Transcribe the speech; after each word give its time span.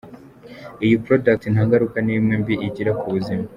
Iyi 0.85 0.95
product 1.05 1.41
nta 1.53 1.61
ngaruka 1.67 1.97
n’imwe 2.01 2.33
mbi 2.41 2.55
igira 2.67 2.91
Ku 2.99 3.05
buzima. 3.13 3.45